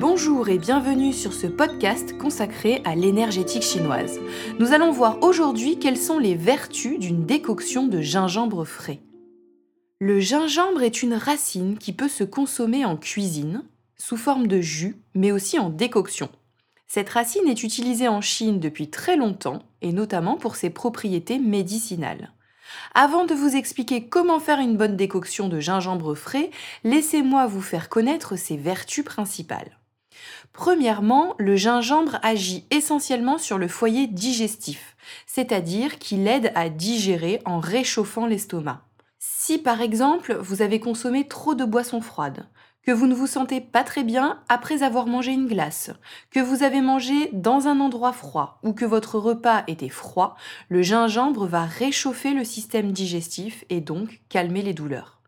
Bonjour 0.00 0.48
et 0.48 0.58
bienvenue 0.58 1.12
sur 1.12 1.32
ce 1.32 1.48
podcast 1.48 2.16
consacré 2.18 2.82
à 2.84 2.94
l'énergétique 2.94 3.64
chinoise. 3.64 4.20
Nous 4.60 4.72
allons 4.72 4.92
voir 4.92 5.22
aujourd'hui 5.22 5.80
quelles 5.80 5.96
sont 5.96 6.20
les 6.20 6.36
vertus 6.36 7.00
d'une 7.00 7.26
décoction 7.26 7.88
de 7.88 8.00
gingembre 8.00 8.64
frais. 8.64 9.00
Le 9.98 10.20
gingembre 10.20 10.82
est 10.82 11.02
une 11.02 11.14
racine 11.14 11.78
qui 11.78 11.92
peut 11.92 12.08
se 12.08 12.22
consommer 12.22 12.84
en 12.84 12.96
cuisine, 12.96 13.64
sous 13.96 14.16
forme 14.16 14.46
de 14.46 14.60
jus, 14.60 14.96
mais 15.14 15.32
aussi 15.32 15.58
en 15.58 15.68
décoction. 15.68 16.28
Cette 16.86 17.10
racine 17.10 17.48
est 17.48 17.64
utilisée 17.64 18.06
en 18.06 18.20
Chine 18.20 18.60
depuis 18.60 18.90
très 18.90 19.16
longtemps, 19.16 19.62
et 19.82 19.92
notamment 19.92 20.36
pour 20.36 20.54
ses 20.54 20.70
propriétés 20.70 21.40
médicinales. 21.40 22.32
Avant 22.94 23.24
de 23.24 23.34
vous 23.34 23.56
expliquer 23.56 24.08
comment 24.08 24.40
faire 24.40 24.60
une 24.60 24.76
bonne 24.76 24.96
décoction 24.96 25.48
de 25.48 25.60
gingembre 25.60 26.14
frais, 26.14 26.50
laissez-moi 26.84 27.46
vous 27.46 27.62
faire 27.62 27.88
connaître 27.88 28.36
ses 28.36 28.56
vertus 28.56 29.04
principales. 29.04 29.78
Premièrement, 30.52 31.34
le 31.38 31.56
gingembre 31.56 32.18
agit 32.22 32.66
essentiellement 32.70 33.38
sur 33.38 33.58
le 33.58 33.68
foyer 33.68 34.06
digestif, 34.06 34.96
c'est-à-dire 35.26 35.98
qu'il 35.98 36.26
aide 36.26 36.52
à 36.54 36.68
digérer 36.68 37.40
en 37.44 37.60
réchauffant 37.60 38.26
l'estomac. 38.26 38.82
Si 39.18 39.58
par 39.58 39.80
exemple 39.80 40.36
vous 40.40 40.62
avez 40.62 40.80
consommé 40.80 41.26
trop 41.26 41.54
de 41.54 41.64
boissons 41.64 42.00
froides, 42.00 42.46
que 42.88 42.92
vous 42.94 43.06
ne 43.06 43.14
vous 43.14 43.26
sentez 43.26 43.60
pas 43.60 43.84
très 43.84 44.02
bien 44.02 44.40
après 44.48 44.82
avoir 44.82 45.06
mangé 45.06 45.32
une 45.32 45.46
glace, 45.46 45.90
que 46.30 46.40
vous 46.40 46.62
avez 46.62 46.80
mangé 46.80 47.28
dans 47.34 47.68
un 47.68 47.80
endroit 47.80 48.14
froid 48.14 48.60
ou 48.62 48.72
que 48.72 48.86
votre 48.86 49.18
repas 49.18 49.62
était 49.66 49.90
froid, 49.90 50.36
le 50.70 50.80
gingembre 50.80 51.46
va 51.46 51.66
réchauffer 51.66 52.32
le 52.32 52.44
système 52.44 52.90
digestif 52.90 53.62
et 53.68 53.82
donc 53.82 54.22
calmer 54.30 54.62
les 54.62 54.72
douleurs. 54.72 55.20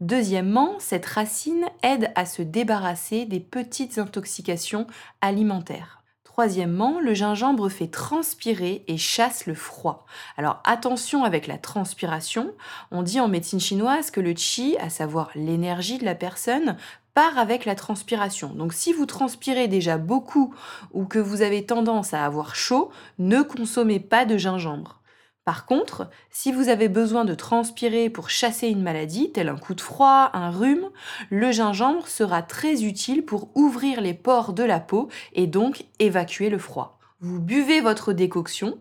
Deuxièmement, 0.00 0.76
cette 0.78 1.04
racine 1.04 1.66
aide 1.82 2.10
à 2.14 2.24
se 2.24 2.40
débarrasser 2.40 3.26
des 3.26 3.40
petites 3.40 3.98
intoxications 3.98 4.86
alimentaires. 5.20 6.02
Troisièmement, 6.34 6.98
le 6.98 7.14
gingembre 7.14 7.68
fait 7.68 7.86
transpirer 7.86 8.82
et 8.88 8.98
chasse 8.98 9.46
le 9.46 9.54
froid. 9.54 10.04
Alors 10.36 10.60
attention 10.64 11.22
avec 11.22 11.46
la 11.46 11.58
transpiration. 11.58 12.52
On 12.90 13.04
dit 13.04 13.20
en 13.20 13.28
médecine 13.28 13.60
chinoise 13.60 14.10
que 14.10 14.20
le 14.20 14.32
qi, 14.32 14.76
à 14.80 14.90
savoir 14.90 15.30
l'énergie 15.36 15.96
de 15.96 16.04
la 16.04 16.16
personne, 16.16 16.76
part 17.14 17.38
avec 17.38 17.64
la 17.64 17.76
transpiration. 17.76 18.48
Donc 18.48 18.72
si 18.72 18.92
vous 18.92 19.06
transpirez 19.06 19.68
déjà 19.68 19.96
beaucoup 19.96 20.52
ou 20.92 21.04
que 21.04 21.20
vous 21.20 21.40
avez 21.42 21.66
tendance 21.66 22.14
à 22.14 22.24
avoir 22.24 22.56
chaud, 22.56 22.90
ne 23.20 23.42
consommez 23.42 24.00
pas 24.00 24.24
de 24.24 24.36
gingembre. 24.36 25.03
Par 25.44 25.66
contre, 25.66 26.08
si 26.30 26.52
vous 26.52 26.70
avez 26.70 26.88
besoin 26.88 27.26
de 27.26 27.34
transpirer 27.34 28.08
pour 28.08 28.30
chasser 28.30 28.68
une 28.68 28.82
maladie, 28.82 29.30
tel 29.30 29.50
un 29.50 29.58
coup 29.58 29.74
de 29.74 29.80
froid, 29.82 30.30
un 30.32 30.50
rhume, 30.50 30.88
le 31.28 31.52
gingembre 31.52 32.08
sera 32.08 32.42
très 32.42 32.82
utile 32.82 33.24
pour 33.26 33.50
ouvrir 33.54 34.00
les 34.00 34.14
pores 34.14 34.54
de 34.54 34.62
la 34.62 34.80
peau 34.80 35.08
et 35.34 35.46
donc 35.46 35.84
évacuer 35.98 36.48
le 36.48 36.58
froid. 36.58 36.98
Vous 37.20 37.40
buvez 37.40 37.82
votre 37.82 38.14
décoction, 38.14 38.78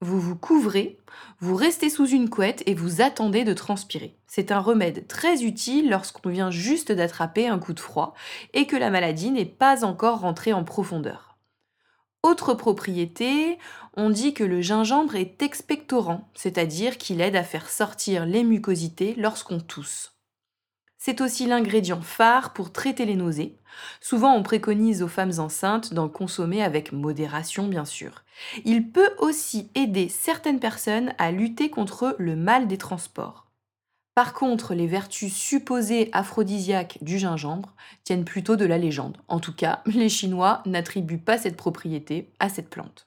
vous 0.00 0.20
vous 0.20 0.36
couvrez, 0.36 0.98
vous 1.40 1.56
restez 1.56 1.90
sous 1.90 2.06
une 2.06 2.30
couette 2.30 2.62
et 2.66 2.74
vous 2.74 3.02
attendez 3.02 3.42
de 3.42 3.52
transpirer. 3.52 4.16
C'est 4.28 4.52
un 4.52 4.60
remède 4.60 5.08
très 5.08 5.42
utile 5.42 5.90
lorsqu'on 5.90 6.28
vient 6.28 6.52
juste 6.52 6.92
d'attraper 6.92 7.48
un 7.48 7.58
coup 7.58 7.72
de 7.72 7.80
froid 7.80 8.14
et 8.54 8.68
que 8.68 8.76
la 8.76 8.90
maladie 8.90 9.32
n'est 9.32 9.44
pas 9.44 9.84
encore 9.84 10.20
rentrée 10.20 10.52
en 10.52 10.62
profondeur. 10.62 11.27
Autre 12.24 12.54
propriété, 12.54 13.58
on 13.96 14.10
dit 14.10 14.34
que 14.34 14.44
le 14.44 14.60
gingembre 14.60 15.14
est 15.14 15.40
expectorant, 15.42 16.28
c'est-à-dire 16.34 16.98
qu'il 16.98 17.20
aide 17.20 17.36
à 17.36 17.44
faire 17.44 17.70
sortir 17.70 18.26
les 18.26 18.42
mucosités 18.42 19.14
lorsqu'on 19.16 19.60
tousse. 19.60 20.18
C'est 21.00 21.20
aussi 21.20 21.46
l'ingrédient 21.46 22.00
phare 22.00 22.52
pour 22.52 22.72
traiter 22.72 23.04
les 23.04 23.14
nausées. 23.14 23.56
Souvent, 24.00 24.34
on 24.34 24.42
préconise 24.42 25.02
aux 25.04 25.08
femmes 25.08 25.38
enceintes 25.38 25.94
d'en 25.94 26.08
consommer 26.08 26.62
avec 26.62 26.90
modération, 26.90 27.68
bien 27.68 27.84
sûr. 27.84 28.24
Il 28.64 28.90
peut 28.90 29.12
aussi 29.18 29.70
aider 29.76 30.08
certaines 30.08 30.58
personnes 30.58 31.14
à 31.18 31.30
lutter 31.30 31.70
contre 31.70 32.16
le 32.18 32.34
mal 32.34 32.66
des 32.66 32.78
transports. 32.78 33.47
Par 34.18 34.32
contre, 34.32 34.74
les 34.74 34.88
vertus 34.88 35.32
supposées 35.32 36.10
aphrodisiaques 36.12 36.98
du 37.02 37.20
gingembre 37.20 37.76
tiennent 38.02 38.24
plutôt 38.24 38.56
de 38.56 38.64
la 38.64 38.76
légende. 38.76 39.18
En 39.28 39.38
tout 39.38 39.54
cas, 39.54 39.80
les 39.86 40.08
Chinois 40.08 40.60
n'attribuent 40.66 41.22
pas 41.22 41.38
cette 41.38 41.56
propriété 41.56 42.32
à 42.40 42.48
cette 42.48 42.68
plante. 42.68 43.06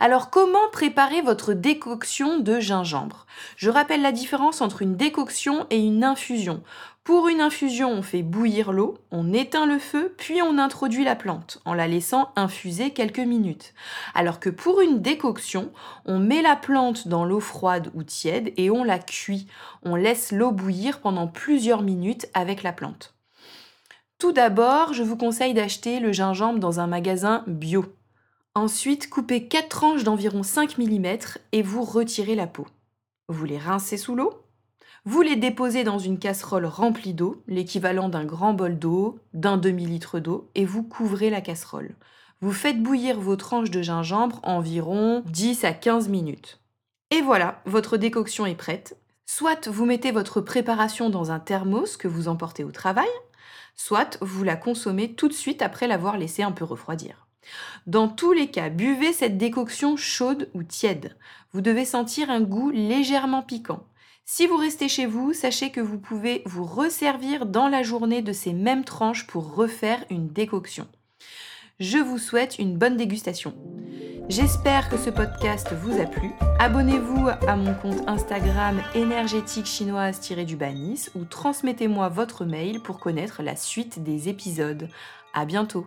Alors 0.00 0.30
comment 0.30 0.68
préparer 0.72 1.22
votre 1.22 1.52
décoction 1.52 2.38
de 2.38 2.60
gingembre? 2.60 3.26
Je 3.56 3.70
rappelle 3.70 4.02
la 4.02 4.12
différence 4.12 4.60
entre 4.60 4.82
une 4.82 4.96
décoction 4.96 5.66
et 5.70 5.78
une 5.78 6.04
infusion. 6.04 6.62
Pour 7.04 7.28
une 7.28 7.40
infusion, 7.40 7.90
on 7.90 8.02
fait 8.02 8.22
bouillir 8.22 8.70
l'eau, 8.70 8.98
on 9.10 9.32
éteint 9.32 9.66
le 9.66 9.80
feu, 9.80 10.14
puis 10.16 10.40
on 10.40 10.58
introduit 10.58 11.04
la 11.04 11.16
plante 11.16 11.60
en 11.64 11.74
la 11.74 11.88
laissant 11.88 12.30
infuser 12.36 12.90
quelques 12.90 13.18
minutes. 13.18 13.74
Alors 14.14 14.38
que 14.38 14.50
pour 14.50 14.80
une 14.80 15.02
décoction, 15.02 15.72
on 16.04 16.18
met 16.18 16.42
la 16.42 16.54
plante 16.54 17.08
dans 17.08 17.24
l'eau 17.24 17.40
froide 17.40 17.90
ou 17.94 18.04
tiède 18.04 18.52
et 18.56 18.70
on 18.70 18.84
la 18.84 18.98
cuit. 18.98 19.48
On 19.82 19.96
laisse 19.96 20.30
l'eau 20.30 20.52
bouillir 20.52 21.00
pendant 21.00 21.26
plusieurs 21.26 21.82
minutes 21.82 22.28
avec 22.34 22.62
la 22.62 22.72
plante. 22.72 23.14
Tout 24.18 24.32
d'abord, 24.32 24.92
je 24.92 25.02
vous 25.02 25.16
conseille 25.16 25.54
d'acheter 25.54 25.98
le 25.98 26.12
gingembre 26.12 26.60
dans 26.60 26.78
un 26.78 26.86
magasin 26.86 27.42
bio. 27.48 27.84
Ensuite, 28.54 29.08
coupez 29.08 29.48
4 29.48 29.68
tranches 29.68 30.04
d'environ 30.04 30.42
5 30.42 30.78
mm 30.78 31.06
et 31.52 31.62
vous 31.62 31.82
retirez 31.82 32.34
la 32.34 32.46
peau. 32.46 32.66
Vous 33.28 33.44
les 33.44 33.58
rincez 33.58 33.96
sous 33.96 34.14
l'eau 34.14 34.42
vous 35.04 35.20
les 35.20 35.34
déposez 35.34 35.82
dans 35.82 35.98
une 35.98 36.20
casserole 36.20 36.64
remplie 36.64 37.12
d'eau, 37.12 37.42
l'équivalent 37.48 38.08
d'un 38.08 38.24
grand 38.24 38.54
bol 38.54 38.78
d'eau, 38.78 39.18
d'un 39.34 39.56
demi-litre 39.56 40.20
d'eau, 40.20 40.48
et 40.54 40.64
vous 40.64 40.84
couvrez 40.84 41.28
la 41.28 41.40
casserole. 41.40 41.96
Vous 42.40 42.52
faites 42.52 42.80
bouillir 42.80 43.18
vos 43.18 43.34
tranches 43.34 43.70
de 43.70 43.82
gingembre 43.82 44.38
environ 44.44 45.24
10 45.26 45.64
à 45.64 45.72
15 45.72 46.08
minutes. 46.08 46.60
Et 47.10 47.20
voilà, 47.20 47.62
votre 47.66 47.96
décoction 47.96 48.46
est 48.46 48.54
prête. 48.54 48.96
Soit 49.26 49.68
vous 49.68 49.86
mettez 49.86 50.12
votre 50.12 50.40
préparation 50.40 51.10
dans 51.10 51.32
un 51.32 51.40
thermos 51.40 51.96
que 51.96 52.08
vous 52.08 52.28
emportez 52.28 52.62
au 52.62 52.70
travail, 52.70 53.10
soit 53.74 54.18
vous 54.20 54.44
la 54.44 54.54
consommez 54.54 55.14
tout 55.14 55.26
de 55.26 55.32
suite 55.32 55.62
après 55.62 55.88
l'avoir 55.88 56.16
laissé 56.16 56.44
un 56.44 56.52
peu 56.52 56.64
refroidir. 56.64 57.26
Dans 57.86 58.08
tous 58.08 58.32
les 58.32 58.48
cas, 58.48 58.68
buvez 58.68 59.12
cette 59.12 59.38
décoction 59.38 59.96
chaude 59.96 60.48
ou 60.54 60.62
tiède. 60.62 61.16
Vous 61.52 61.60
devez 61.60 61.84
sentir 61.84 62.30
un 62.30 62.40
goût 62.40 62.70
légèrement 62.70 63.42
piquant. 63.42 63.84
Si 64.24 64.46
vous 64.46 64.56
restez 64.56 64.88
chez 64.88 65.06
vous, 65.06 65.32
sachez 65.32 65.70
que 65.70 65.80
vous 65.80 65.98
pouvez 65.98 66.42
vous 66.46 66.64
resservir 66.64 67.44
dans 67.44 67.68
la 67.68 67.82
journée 67.82 68.22
de 68.22 68.32
ces 68.32 68.52
mêmes 68.52 68.84
tranches 68.84 69.26
pour 69.26 69.54
refaire 69.54 70.04
une 70.10 70.28
décoction. 70.28 70.86
Je 71.80 71.98
vous 71.98 72.18
souhaite 72.18 72.58
une 72.58 72.78
bonne 72.78 72.96
dégustation. 72.96 73.54
J'espère 74.28 74.88
que 74.88 74.96
ce 74.96 75.10
podcast 75.10 75.72
vous 75.72 76.00
a 76.00 76.06
plu. 76.06 76.30
Abonnez-vous 76.60 77.28
à 77.46 77.56
mon 77.56 77.74
compte 77.74 78.08
Instagram 78.08 78.80
énergétique 78.94 79.66
chinoise-du 79.66 80.54
Banis 80.54 81.08
ou 81.16 81.24
transmettez-moi 81.24 82.08
votre 82.08 82.44
mail 82.44 82.80
pour 82.80 83.00
connaître 83.00 83.42
la 83.42 83.56
suite 83.56 84.02
des 84.04 84.28
épisodes. 84.28 84.88
À 85.34 85.44
bientôt! 85.44 85.86